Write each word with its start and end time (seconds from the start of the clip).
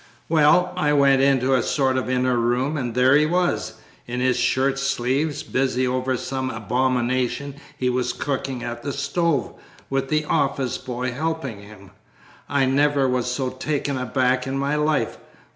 Well, 0.27 0.73
I 0.75 0.93
went 0.93 1.21
into 1.21 1.53
a 1.53 1.61
sort 1.61 1.95
of 1.95 2.09
inner 2.09 2.35
room, 2.35 2.75
and 2.75 2.95
there 2.95 3.15
he 3.15 3.27
was, 3.27 3.73
in 4.07 4.19
his 4.19 4.35
shirt 4.35 4.79
sleeves, 4.79 5.43
busy 5.43 5.85
over 5.85 6.17
some 6.17 6.49
abomination 6.49 7.53
he 7.77 7.87
was 7.87 8.11
cooking 8.11 8.63
at 8.63 8.81
the 8.81 8.93
stove, 8.93 9.53
with 9.91 10.09
the 10.09 10.25
office 10.25 10.79
boy 10.79 11.11
helping 11.11 11.61
him! 11.61 11.91
I 12.49 12.65
never 12.65 13.07
was 13.07 13.29
so 13.31 13.51
taken 13.51 13.95
aback 13.95 14.47
in 14.47 14.57
my 14.57 14.73
life. 14.75 15.19